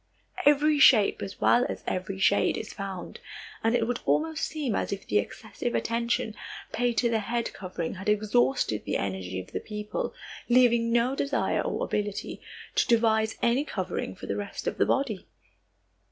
[0.47, 3.19] Every shape as well as every shade is found,
[3.63, 6.33] and it would almost seem as if the excessive attention
[6.71, 10.15] paid to the head covering had exhausted the energy of the people,
[10.49, 12.41] leaving no desire or ability
[12.77, 15.27] to devise any covering for the rest of the body.